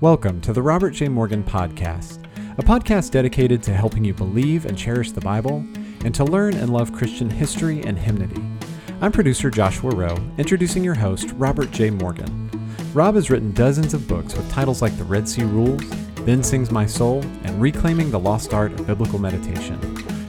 [0.00, 1.08] Welcome to the Robert J.
[1.08, 2.26] Morgan Podcast,
[2.58, 5.64] a podcast dedicated to helping you believe and cherish the Bible
[6.04, 8.42] and to learn and love Christian history and hymnody.
[9.00, 11.90] I'm producer Joshua Rowe, introducing your host, Robert J.
[11.90, 12.50] Morgan.
[12.92, 15.88] Rob has written dozens of books with titles like The Red Sea Rules,
[16.26, 19.78] Then Sings My Soul, and Reclaiming the Lost Art of Biblical Meditation.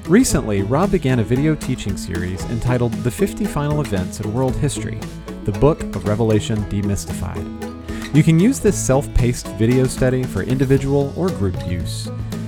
[0.03, 4.99] Recently, Rob began a video teaching series entitled The 50 Final Events in World History,
[5.43, 7.64] the Book of Revelation Demystified.
[8.15, 12.07] You can use this self paced video study for individual or group use.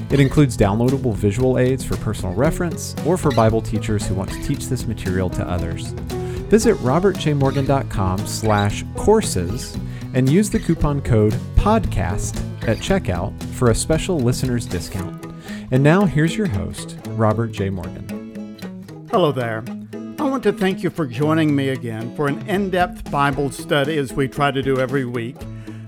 [0.09, 4.41] It includes downloadable visual aids for personal reference or for Bible teachers who want to
[4.43, 5.87] teach this material to others.
[6.47, 9.77] Visit robertjmorgan.com slash courses
[10.13, 15.25] and use the coupon code PODCAST at checkout for a special listener's discount.
[15.71, 17.69] And now here's your host, Robert J.
[17.71, 19.07] Morgan.
[19.11, 19.65] Hello there.
[20.17, 23.97] I want to thank you for joining me again for an in depth Bible study
[23.97, 25.35] as we try to do every week.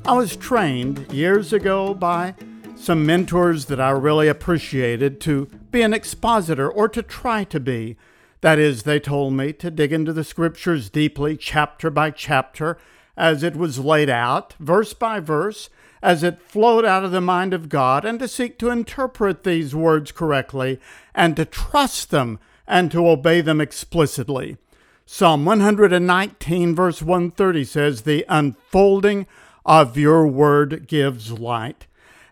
[0.09, 2.33] I was trained years ago by
[2.75, 7.95] some mentors that I really appreciated to be an expositor or to try to be.
[8.41, 12.79] That is, they told me to dig into the scriptures deeply, chapter by chapter,
[13.15, 15.69] as it was laid out, verse by verse,
[16.01, 19.75] as it flowed out of the mind of God, and to seek to interpret these
[19.75, 20.79] words correctly
[21.13, 24.57] and to trust them and to obey them explicitly.
[25.05, 29.27] Psalm 119, verse 130 says, The unfolding
[29.69, 31.85] of your word gives light.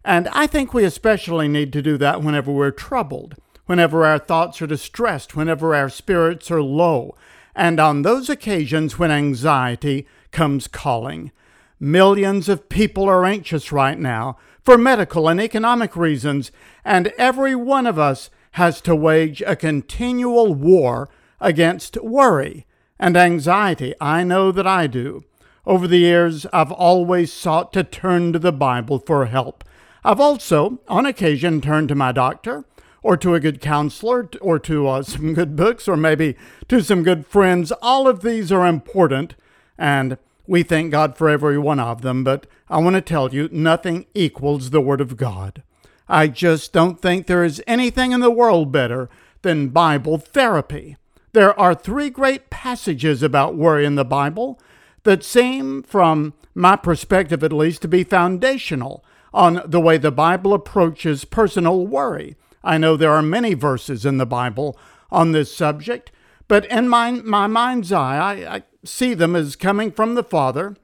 [0.03, 3.35] And I think we especially need to do that whenever we're troubled,
[3.67, 7.15] whenever our thoughts are distressed, whenever our spirits are low,
[7.55, 11.31] and on those occasions when anxiety comes calling.
[11.79, 14.35] Millions of people are anxious right now
[14.65, 16.51] for medical and economic reasons,
[16.83, 21.07] and every one of us has to wage a continual war
[21.39, 22.65] against worry
[22.97, 23.93] and anxiety.
[24.01, 25.23] I know that I do.
[25.67, 29.65] Over the years, I've always sought to turn to the Bible for help.
[30.01, 32.63] I've also, on occasion, turned to my doctor
[33.03, 36.37] or to a good counselor or to uh, some good books or maybe
[36.69, 37.73] to some good friends.
[37.81, 39.35] All of these are important
[39.77, 40.17] and
[40.47, 44.05] we thank God for every one of them, but I want to tell you nothing
[44.13, 45.63] equals the Word of God.
[46.07, 49.09] I just don't think there is anything in the world better
[49.41, 50.95] than Bible therapy.
[51.33, 54.61] There are three great passages about worry in the Bible
[55.07, 60.53] that seem, from my perspective at least, to be foundational on the way the Bible
[60.53, 62.35] approaches personal worry.
[62.61, 64.77] I know there are many verses in the Bible
[65.09, 66.11] on this subject,
[66.49, 70.75] but in my, my mind's eye, I, I see them as coming from the Father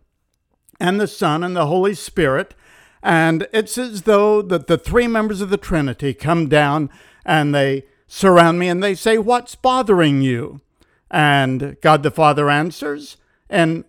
[0.80, 2.56] and the Son and the Holy Spirit.
[3.02, 6.90] And it's as though that the three members of the Trinity come down
[7.26, 10.62] and they surround me and they say, What's bothering you?
[11.12, 13.18] And God the Father answers,
[13.50, 13.84] and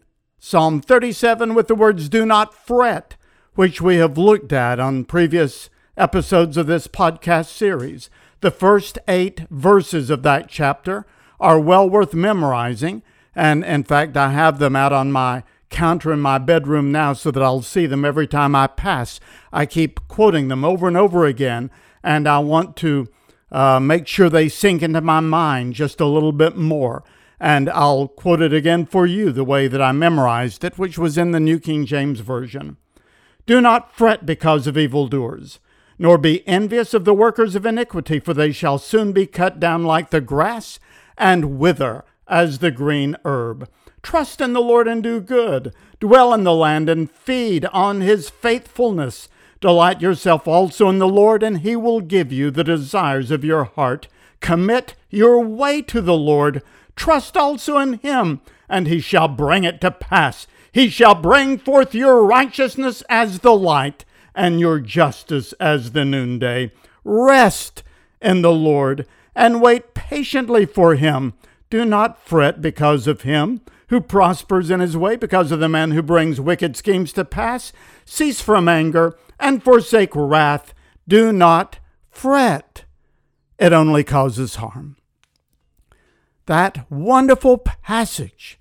[0.46, 3.16] Psalm 37 with the words, Do not fret,
[3.54, 8.10] which we have looked at on previous episodes of this podcast series.
[8.42, 11.06] The first eight verses of that chapter
[11.40, 13.02] are well worth memorizing.
[13.34, 17.30] And in fact, I have them out on my counter in my bedroom now so
[17.30, 19.20] that I'll see them every time I pass.
[19.50, 21.70] I keep quoting them over and over again,
[22.02, 23.08] and I want to
[23.50, 27.02] uh, make sure they sink into my mind just a little bit more
[27.40, 31.18] and I'll quote it again for you the way that I memorized it, which was
[31.18, 32.76] in the New King James Version.
[33.46, 35.60] Do not fret because of evildoers,
[35.98, 39.84] nor be envious of the workers of iniquity, for they shall soon be cut down
[39.84, 40.78] like the grass
[41.18, 43.68] and wither as the green herb.
[44.02, 45.74] Trust in the Lord and do good.
[46.00, 49.28] Dwell in the land and feed on his faithfulness.
[49.60, 53.64] Delight yourself also in the Lord, and he will give you the desires of your
[53.64, 54.08] heart.
[54.40, 56.62] Commit your way to the Lord.
[56.96, 60.46] Trust also in him, and he shall bring it to pass.
[60.72, 66.72] He shall bring forth your righteousness as the light, and your justice as the noonday.
[67.04, 67.82] Rest
[68.20, 71.34] in the Lord, and wait patiently for him.
[71.70, 75.92] Do not fret because of him who prospers in his way, because of the man
[75.92, 77.72] who brings wicked schemes to pass.
[78.04, 80.74] Cease from anger and forsake wrath.
[81.06, 81.78] Do not
[82.10, 82.84] fret.
[83.58, 84.96] It only causes harm
[86.46, 88.58] that wonderful passage.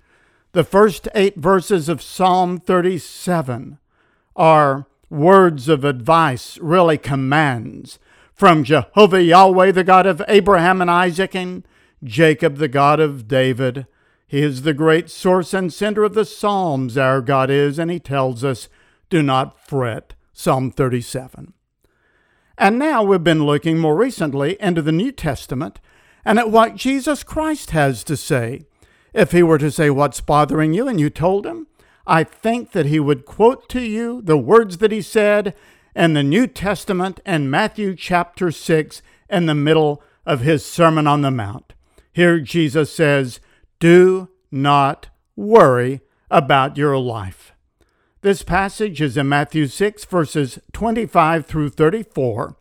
[0.52, 3.78] The first eight verses of Psalm 37
[4.36, 7.98] are words of advice, really commands
[8.32, 11.66] from Jehovah Yahweh, the God of Abraham and Isaac, and
[12.02, 13.86] Jacob, the God of David.
[14.26, 18.00] He is the great source and center of the Psalms, our God is, and He
[18.00, 18.68] tells us,
[19.10, 20.14] Do not fret.
[20.32, 21.52] Psalm 37.
[22.58, 25.78] And now we've been looking more recently into the New Testament
[26.24, 28.62] and at what Jesus Christ has to say.
[29.12, 30.88] If he were to say, What's bothering you?
[30.88, 31.66] and you told him,
[32.06, 35.54] I think that he would quote to you the words that he said
[35.94, 41.22] in the New Testament and Matthew chapter 6 in the middle of his Sermon on
[41.22, 41.72] the Mount.
[42.12, 43.40] Here Jesus says,
[43.80, 46.00] Do not worry
[46.30, 47.52] about your life.
[48.20, 52.56] This passage is in Matthew 6, verses 25 through 34.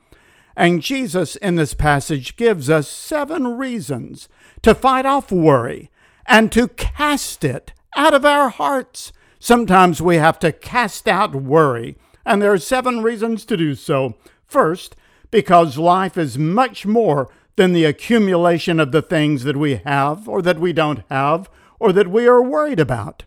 [0.55, 4.29] And Jesus in this passage gives us seven reasons
[4.61, 5.89] to fight off worry
[6.25, 9.11] and to cast it out of our hearts.
[9.39, 14.15] Sometimes we have to cast out worry, and there are seven reasons to do so.
[14.45, 14.95] First,
[15.31, 20.41] because life is much more than the accumulation of the things that we have or
[20.41, 21.49] that we don't have
[21.79, 23.23] or that we are worried about.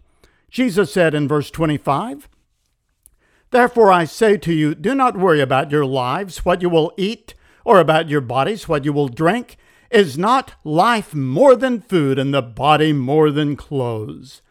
[0.51, 2.29] Jesus said in verse 25,
[3.57, 7.33] Therefore I say to you, do not worry about your lives, what you will eat,
[7.65, 9.57] or about your bodies, what you will drink.
[9.91, 14.43] Is not life more than food, and the body more than clothes?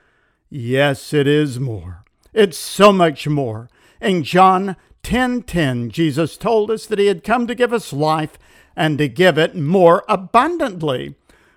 [0.49, 2.03] Yes, it is more.
[2.33, 3.69] It's so much more.
[4.01, 7.93] In John 10:10, 10, 10, Jesus told us that he had come to give us
[7.93, 8.39] life
[8.75, 11.13] and to give it more abundantly.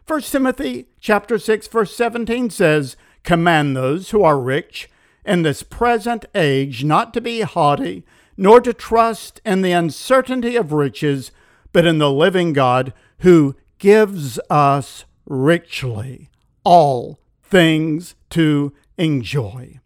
[0.06, 4.90] 1 Timothy chapter 6 verse 17 says, "Command those who are rich
[5.28, 8.04] in this present age not to be haughty,
[8.36, 11.30] nor to trust in the uncertainty of riches,
[11.72, 16.30] but in the living God who gives us richly
[16.64, 19.80] all things to enjoy.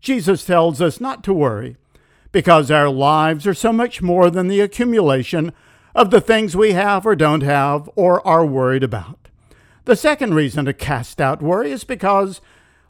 [0.00, 1.76] Jesus tells us not to worry
[2.32, 5.52] because our lives are so much more than the accumulation
[5.94, 9.28] of the things we have or don't have or are worried about.
[9.84, 12.40] The second reason to cast out worry is because,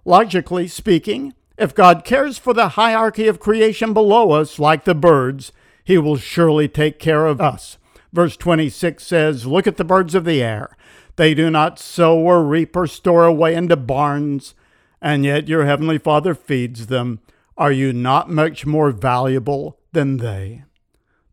[0.04, 5.52] logically speaking, if God cares for the hierarchy of creation below us, like the birds,
[5.84, 7.78] he will surely take care of us.
[8.12, 10.76] Verse 26 says, Look at the birds of the air.
[11.16, 14.54] They do not sow or reap or store away into barns,
[15.00, 17.20] and yet your heavenly Father feeds them.
[17.56, 20.64] Are you not much more valuable than they?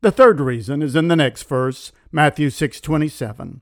[0.01, 3.61] The third reason is in the next verse, Matthew 6:27.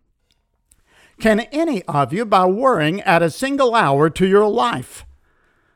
[1.20, 5.06] Can any of you by worrying add a single hour to your life?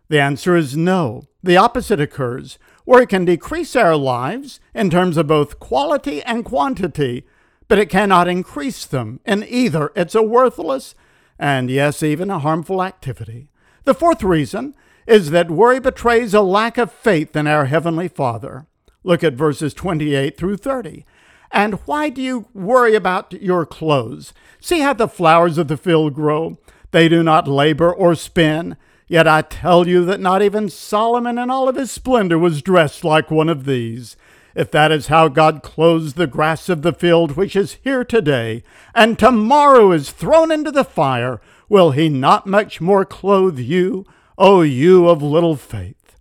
[0.08, 1.24] The answer is no.
[1.44, 2.58] The opposite occurs,
[2.88, 7.26] it can decrease our lives in terms of both quality and quantity,
[7.68, 9.20] but it cannot increase them.
[9.26, 10.96] In either, it's a worthless
[11.40, 13.50] and, yes, even a harmful activity.
[13.84, 14.74] The fourth reason
[15.08, 18.66] is that worry betrays a lack of faith in our Heavenly Father.
[19.04, 21.06] Look at verses 28 through 30.
[21.52, 24.34] And why do you worry about your clothes?
[24.60, 26.58] See how the flowers of the field grow.
[26.92, 28.78] They do not labor or spin.
[29.08, 33.04] Yet I tell you that not even Solomon in all of his splendor was dressed
[33.04, 34.18] like one of these.
[34.56, 38.64] If that is how God clothes the grass of the field, which is here today,
[38.96, 44.06] and tomorrow is thrown into the fire, will he not much more clothe you,
[44.38, 46.16] O you of little faith?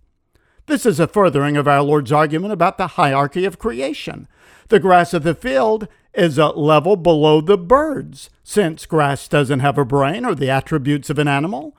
[0.67, 4.27] This is a furthering of our Lord's argument about the hierarchy of creation.
[4.67, 9.77] The grass of the field is a level below the birds, since grass doesn't have
[9.77, 11.75] a brain or the attributes of an animal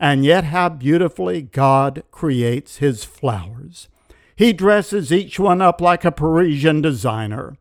[0.00, 3.88] and yet how beautifully God creates his flowers.
[4.34, 7.58] He dresses each one up like a Parisian designer.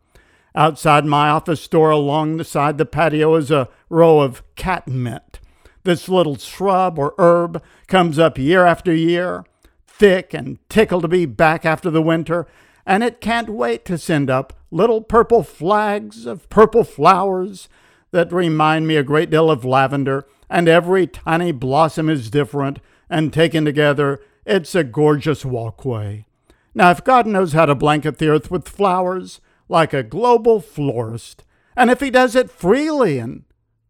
[0.56, 5.42] Outside my office door, along the side the patio, is a row of catmint.
[5.84, 9.44] This little shrub or herb comes up year after year,
[9.86, 12.48] thick and tickled to be back after the winter,
[12.86, 17.68] and it can't wait to send up little purple flags of purple flowers
[18.12, 22.80] that remind me a great deal of lavender and every tiny blossom is different,
[23.10, 26.26] and taken together, it's a gorgeous walkway.
[26.74, 31.44] Now, if God knows how to blanket the earth with flowers, like a global florist,
[31.76, 33.44] and if He does it freely and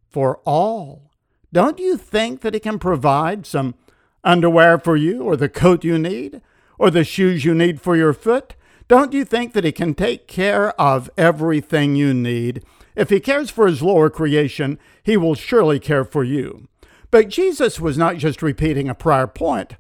[0.09, 1.11] for all,
[1.51, 3.75] don't you think that He can provide some
[4.23, 6.41] underwear for you, or the coat you need,
[6.77, 8.55] or the shoes you need for your foot?
[8.87, 12.63] Don't you think that He can take care of everything you need
[12.99, 16.67] if he cares for his lower creation, he will surely care for you.
[17.11, 19.77] But Jesus was not just repeating a prior point,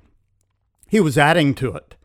[0.87, 1.95] he was adding to it.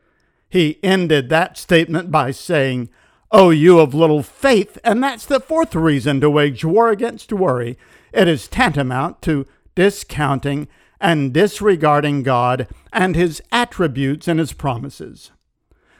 [0.50, 2.90] He ended that statement by saying,
[3.30, 4.76] Oh, you of little faith.
[4.85, 7.78] And that's the fourth reason to wage war against worry.
[8.12, 10.68] It is tantamount to discounting
[11.00, 15.30] and disregarding God and his attributes and his promises.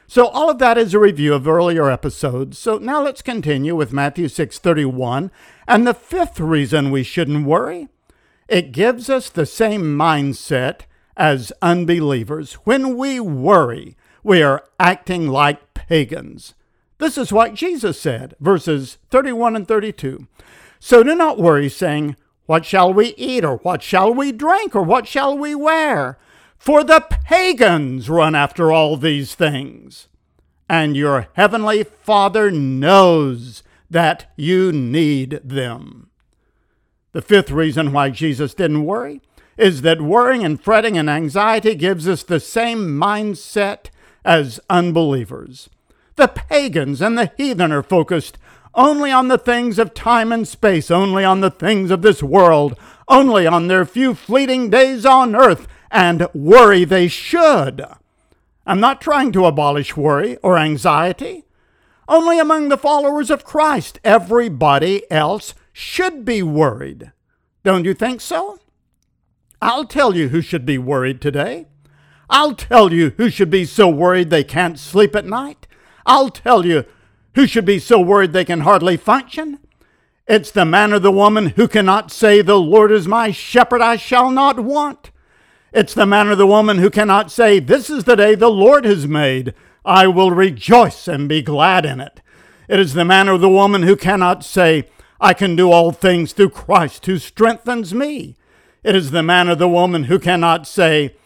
[0.07, 2.57] So all of that is a review of earlier episodes.
[2.59, 5.31] So now let's continue with Matthew 6:31
[5.67, 7.87] and the fifth reason we shouldn't worry.
[8.47, 10.81] It gives us the same mindset
[11.17, 12.53] as unbelievers.
[12.65, 16.53] When we worry, we are acting like pagans.
[16.97, 20.27] This is what Jesus said, verses 31 and 32.
[20.79, 24.83] So do not worry, saying, What shall we eat, or what shall we drink, or
[24.83, 26.17] what shall we wear?
[26.65, 30.07] For the pagans run after all these things,
[30.67, 36.09] and your heavenly Father knows that you need them.
[37.11, 39.21] The fifth reason why Jesus didn't worry
[39.57, 43.91] is that worrying and fretting and anxiety gives us the same mindset
[44.25, 45.69] as unbelievers.
[46.15, 48.39] The pagans and the heathen are focused
[48.73, 52.75] only on the things of time and space, only on the things of this world,
[53.07, 57.81] only on their few fleeting days on earth, and worry they should.
[58.67, 61.45] I'm not trying to abolish worry or anxiety.
[62.09, 67.13] Only among the followers of Christ, everybody else should be worried.
[67.63, 68.59] Don't you think so?
[69.61, 71.65] I'll tell you who should be worried today.
[72.29, 75.65] I'll tell you who should be so worried they can't sleep at night.
[76.05, 76.83] I'll tell you
[77.35, 79.59] who should be so worried they can hardly function.
[80.27, 83.95] It's the man or the woman who cannot say, The Lord is my shepherd, I
[83.95, 85.11] shall not want.
[85.75, 88.85] It's the man or the woman who cannot say, This is the day the Lord
[88.85, 89.53] has made.
[89.83, 92.21] I will rejoice and be glad in it.
[92.69, 94.87] It is the man or the woman who cannot say,
[95.19, 98.37] I can do all things through Christ who strengthens me.
[98.85, 101.17] It is the man or the woman who cannot say,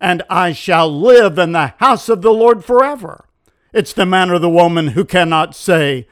[0.00, 3.24] And I shall live in the house of the Lord forever.
[3.72, 6.06] It's the man or the woman who cannot say,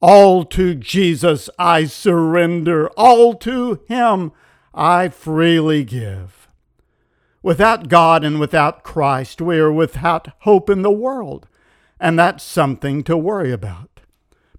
[0.00, 4.30] All to Jesus I surrender, all to Him
[4.72, 6.39] I freely give.
[7.42, 11.48] Without God and without Christ, we are without hope in the world,
[11.98, 14.00] and that's something to worry about.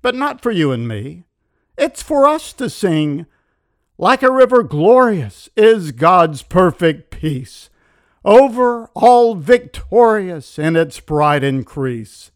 [0.01, 1.25] But not for you and me.
[1.77, 3.27] It's for us to sing,
[3.99, 7.69] Like a river glorious is God's perfect peace,
[8.25, 12.31] over all victorious in its bright increase.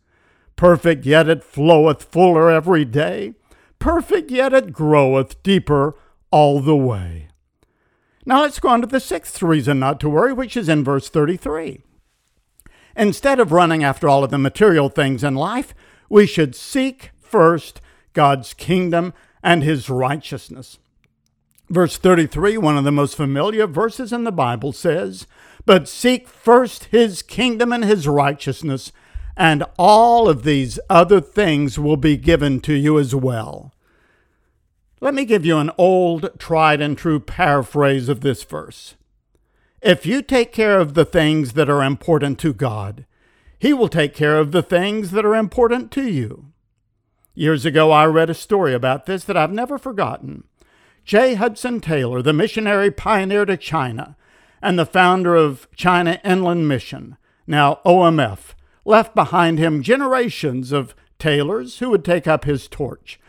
[0.56, 3.34] Perfect yet it floweth fuller every day,
[3.80, 5.96] perfect yet it groweth deeper
[6.32, 7.30] all the way.
[8.26, 11.10] Now let's go on to the sixth reason not to worry, which is in verse
[11.10, 11.82] 33.
[12.96, 15.76] Instead of running after all of the material things in life,
[16.10, 17.82] we should seek first
[18.14, 19.14] God's kingdom
[19.44, 20.80] and his righteousness.
[21.70, 25.28] Verse 33, one of the most familiar verses in the Bible, says,
[25.66, 28.92] But seek first his kingdom and his righteousness,
[29.36, 33.74] and all of these other things will be given to you as well.
[35.02, 38.96] Let me give you an old, tried and true paraphrase of this verse.
[39.82, 43.06] If you take care of the things that are important to God,
[43.60, 46.52] He will take care of the things that are important to you.
[47.34, 50.46] Years ago, I read a story about this that I've never forgotten.
[51.04, 51.36] J.
[51.36, 54.16] Hudson Taylor, the missionary pioneer to China
[54.62, 61.80] and the founder of China Inland Mission, now OMF, left behind him generations of Taylors
[61.80, 63.20] who would take up his torch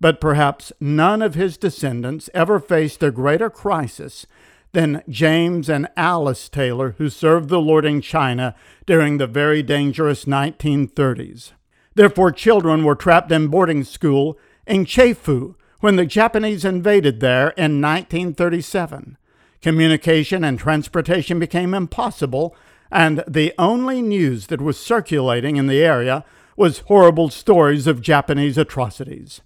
[0.00, 4.26] but perhaps none of his descendants ever faced a greater crisis
[4.72, 10.26] than James and Alice Taylor, who served the Lord in China during the very dangerous
[10.26, 11.52] 1930s.
[11.94, 17.50] Their four children were trapped in boarding school in Chefoo when the Japanese invaded there
[17.50, 19.16] in 1937.
[19.62, 22.54] Communication and transportation became impossible,
[22.90, 26.24] and the only news that was circulating in the area
[26.54, 29.40] was horrible stories of Japanese atrocities.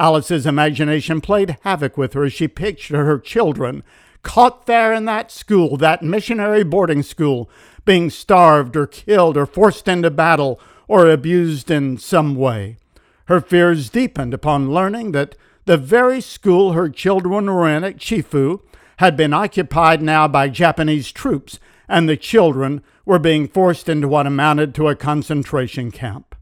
[0.00, 3.82] Alice's imagination played havoc with her as she pictured her children
[4.22, 7.50] caught there in that school, that missionary boarding school,
[7.84, 12.78] being starved or killed or forced into battle or abused in some way.
[13.26, 15.34] Her fears deepened upon learning that
[15.66, 18.60] the very school her children were in at Chefoo
[18.96, 24.26] had been occupied now by Japanese troops, and the children were being forced into what
[24.26, 26.34] amounted to a concentration camp.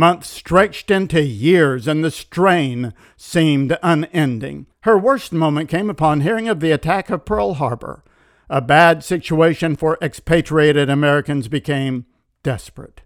[0.00, 4.64] Months stretched into years, and the strain seemed unending.
[4.84, 8.02] Her worst moment came upon hearing of the attack of Pearl Harbor.
[8.48, 12.06] A bad situation for expatriated Americans became
[12.42, 13.02] desperate.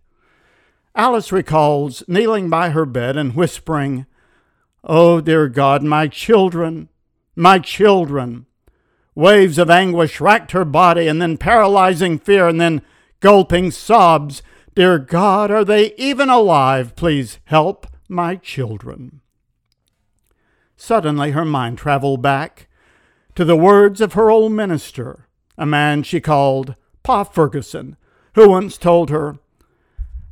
[0.94, 4.06] Alice recalls kneeling by her bed and whispering,
[4.84, 6.90] Oh, dear God, my children,
[7.34, 8.46] my children.
[9.16, 12.82] Waves of anguish racked her body, and then paralyzing fear, and then
[13.18, 14.44] gulping sobs
[14.74, 16.96] Dear God, are they even alive?
[16.96, 19.20] Please help my children.
[20.76, 22.68] Suddenly her mind traveled back
[23.36, 27.96] to the words of her old minister, a man she called Pa Ferguson,
[28.34, 29.38] who once told her,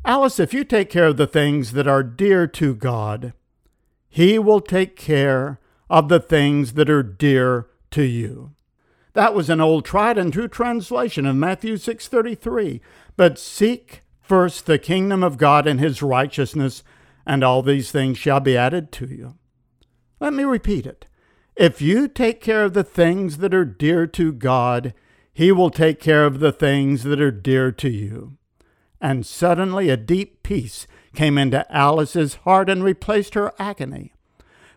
[0.04, 3.34] Alice, if you take care of the things that are dear to God,
[4.08, 8.54] He will take care of the things that are dear to you.
[9.12, 12.80] That was an old tried and true translation of Matthew 6:33.
[13.16, 16.82] But seek first the kingdom of God and his righteousness,
[17.26, 19.34] and all these things shall be added to you.
[20.20, 21.06] Let me repeat it.
[21.56, 24.94] If you take care of the things that are dear to God,
[25.34, 28.38] He will take care of the things that are dear to you.
[29.00, 34.14] And suddenly a deep peace came into Alice's heart and replaced her agony.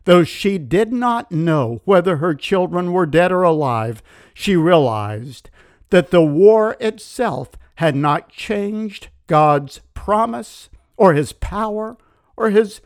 [0.04, 5.50] Though she did not know whether her children were dead or alive, she realized
[5.92, 11.98] that the war itself had not changed God's promise or his power
[12.38, 12.82] or his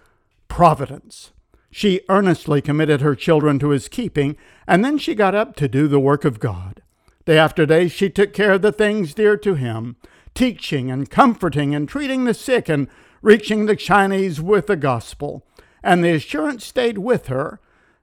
[0.48, 1.32] providence.
[1.72, 4.36] She earnestly committed her children to his keeping,
[4.68, 6.82] and then she got up to do the work of God.
[7.26, 9.98] Day after day, she took care of the things dear to him,
[10.34, 12.88] teaching and comforting and treating the sick and
[13.22, 15.46] reaching the Chinese with the gospel.
[15.84, 17.60] And the assurance stayed with her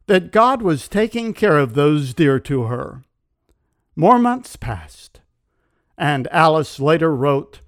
[0.06, 3.02] that God was taking care of those dear to her.
[3.96, 5.20] More months passed,
[5.98, 7.60] and Alice later wrote,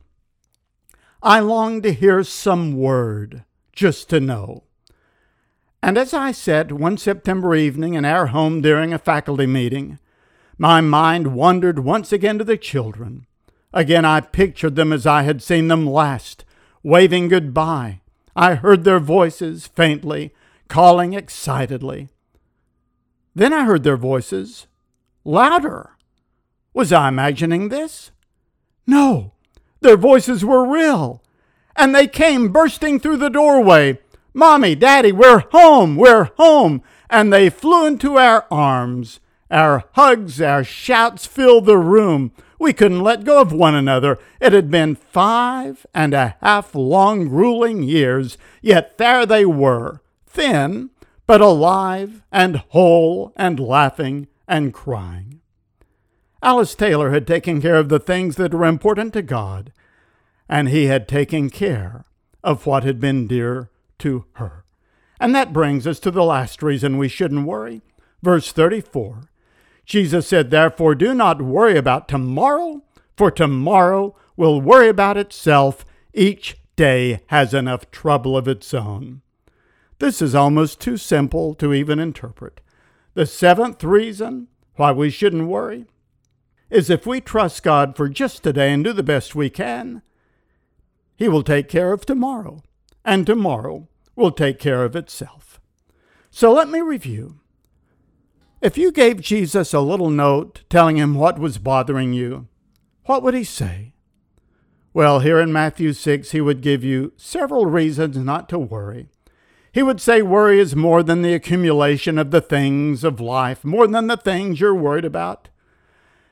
[1.22, 4.64] I long to hear some word, just to know.
[5.82, 9.98] And as I sat one September evening in our home during a faculty meeting,
[10.56, 13.26] my mind wandered once again to the children.
[13.72, 16.44] Again I pictured them as I had seen them last,
[16.82, 18.00] waving goodbye.
[18.36, 20.32] I heard their voices faintly,
[20.68, 22.08] calling excitedly.
[23.34, 24.68] Then I heard their voices
[25.24, 25.90] louder.
[26.72, 28.12] Was I imagining this?
[28.86, 29.32] No,
[29.80, 31.22] their voices were real.
[31.76, 33.98] And they came bursting through the doorway.
[34.34, 36.82] Mommy, Daddy, we're home, we're home.
[37.08, 39.20] And they flew into our arms.
[39.50, 42.32] Our hugs, our shouts filled the room.
[42.58, 44.18] We couldn't let go of one another.
[44.40, 50.90] It had been five and a half long, grueling years, yet there they were, thin,
[51.26, 55.37] but alive and whole and laughing and crying.
[56.42, 59.72] Alice Taylor had taken care of the things that were important to God,
[60.48, 62.04] and he had taken care
[62.44, 64.64] of what had been dear to her.
[65.20, 67.82] And that brings us to the last reason we shouldn't worry.
[68.22, 69.28] Verse 34
[69.84, 72.82] Jesus said, Therefore, do not worry about tomorrow,
[73.16, 75.84] for tomorrow will worry about itself.
[76.12, 79.22] Each day has enough trouble of its own.
[79.98, 82.60] This is almost too simple to even interpret.
[83.14, 85.86] The seventh reason why we shouldn't worry
[86.70, 90.02] is if we trust God for just today and do the best we can,
[91.16, 92.62] He will take care of tomorrow,
[93.04, 95.60] and tomorrow will take care of itself.
[96.30, 97.40] So let me review.
[98.60, 102.48] If you gave Jesus a little note telling him what was bothering you,
[103.04, 103.92] what would he say?
[104.92, 109.08] Well, here in Matthew 6, he would give you several reasons not to worry.
[109.70, 113.86] He would say worry is more than the accumulation of the things of life, more
[113.86, 115.50] than the things you're worried about.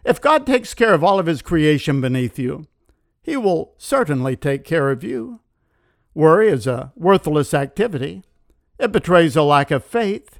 [0.06, 2.68] If God takes care of all of his creation beneath you,
[3.24, 5.40] he will certainly take care of you.
[6.14, 8.22] Worry is a worthless activity.
[8.78, 10.38] It betrays a lack of faith.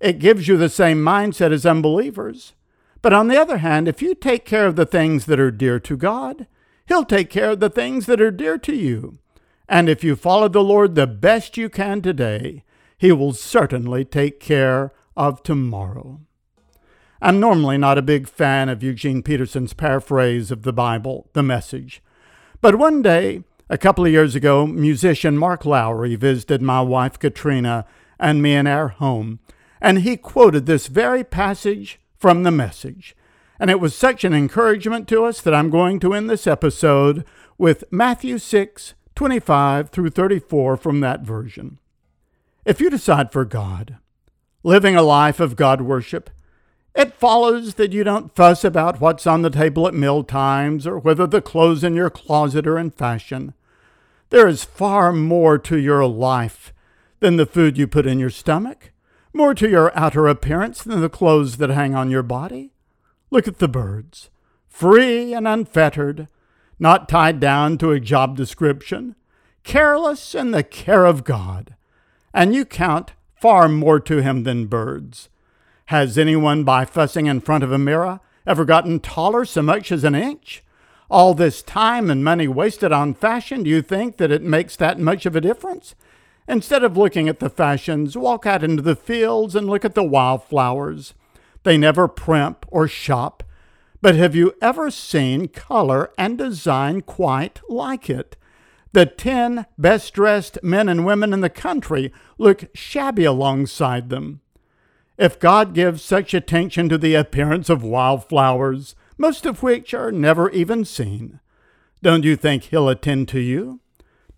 [0.00, 2.52] It gives you the same mindset as unbelievers.
[3.00, 5.80] But on the other hand, if you take care of the things that are dear
[5.80, 6.46] to God,
[6.86, 9.18] He'll take care of the things that are dear to you.
[9.66, 12.64] And if you follow the Lord the best you can today,
[12.98, 16.20] He will certainly take care of tomorrow.
[17.20, 22.02] I'm normally not a big fan of Eugene Peterson's paraphrase of the Bible, The Message.
[22.60, 27.86] But one day, a couple of years ago, musician Mark Lowry visited my wife Katrina
[28.18, 29.40] and me in our home,
[29.80, 33.16] and he quoted this very passage from The Message.
[33.58, 37.24] And it was such an encouragement to us that I'm going to end this episode
[37.56, 41.78] with Matthew 6, 25 through 34 from that version.
[42.66, 43.96] If you decide for God,
[44.62, 46.28] living a life of God worship,
[46.96, 50.98] it follows that you don't fuss about what's on the table at meal times or
[50.98, 53.52] whether the clothes in your closet are in fashion.
[54.30, 56.72] There is far more to your life
[57.20, 58.92] than the food you put in your stomach,
[59.34, 62.72] more to your outer appearance than the clothes that hang on your body.
[63.30, 64.30] Look at the birds,
[64.66, 66.28] free and unfettered,
[66.78, 69.16] not tied down to a job description,
[69.64, 71.74] careless in the care of God.
[72.32, 75.28] And you count far more to Him than birds.
[75.90, 80.02] Has anyone, by fussing in front of a mirror, ever gotten taller so much as
[80.02, 80.64] an inch?
[81.08, 84.98] All this time and money wasted on fashion, do you think that it makes that
[84.98, 85.94] much of a difference?
[86.48, 90.02] Instead of looking at the fashions, walk out into the fields and look at the
[90.02, 91.14] wildflowers.
[91.62, 93.44] They never primp or shop.
[94.02, 98.36] But have you ever seen color and design quite like it?
[98.92, 104.40] The ten best dressed men and women in the country look shabby alongside them.
[105.18, 110.50] If God gives such attention to the appearance of wildflowers, most of which are never
[110.50, 111.40] even seen,
[112.02, 113.80] don't you think He'll attend to you,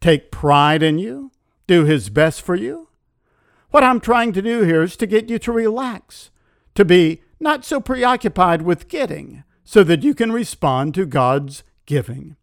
[0.01, 1.33] take pride in you,
[1.67, 2.88] do His best for you?
[3.71, 6.31] What I'm trying to do here is to get you to relax,
[6.77, 12.37] to be not so preoccupied with getting, so that you can respond to God's giving.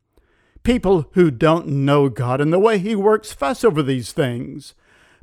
[0.63, 4.75] People who don't know God and the way He works fuss over these things,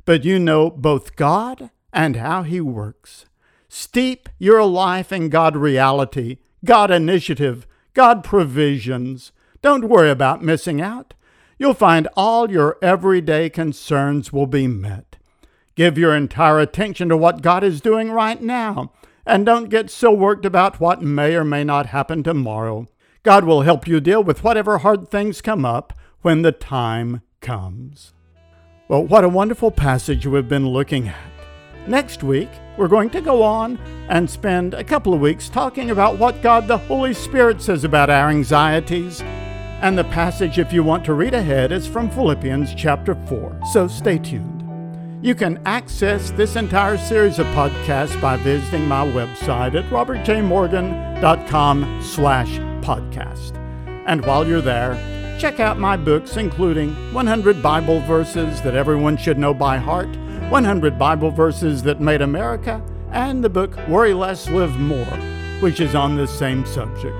[0.03, 3.25] but you know both God and how He works.
[3.69, 9.31] Steep your life in God reality, God initiative, God provisions.
[9.61, 11.13] Don't worry about missing out.
[11.57, 15.17] You'll find all your everyday concerns will be met.
[15.75, 18.91] Give your entire attention to what God is doing right now,
[19.25, 22.87] and don't get so worked about what may or may not happen tomorrow.
[23.23, 28.13] God will help you deal with whatever hard things come up when the time comes.
[28.87, 31.32] Well, what a wonderful passage we've been looking at.
[31.87, 33.77] Next week, we're going to go on
[34.09, 38.09] and spend a couple of weeks talking about what God the Holy Spirit says about
[38.09, 39.21] our anxieties.
[39.81, 43.59] And the passage, if you want to read ahead, is from Philippians chapter 4.
[43.73, 44.61] So stay tuned.
[45.21, 52.49] You can access this entire series of podcasts by visiting my website at robertjmorgan.com slash
[52.81, 53.57] podcast.
[54.05, 59.37] And while you're there, check out my books, including 100 Bible Verses That Everyone Should
[59.37, 60.15] Know by Heart,
[60.53, 65.17] 100 Bible Verses That Made America, and the book Worry Less, Live More,
[65.61, 67.17] which is on this same subject.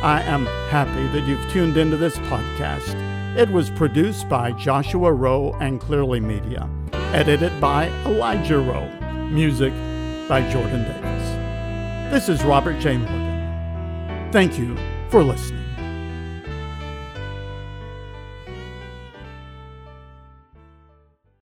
[0.00, 2.94] I am happy that you've tuned into this podcast.
[3.36, 8.88] It was produced by Joshua Rowe and Clearly Media edited by Elijah Rowe,
[9.28, 9.72] music
[10.28, 12.12] by Jordan Davis.
[12.12, 12.96] This is Robert J.
[12.98, 14.30] Morgan.
[14.30, 14.76] Thank you
[15.10, 15.67] for listening.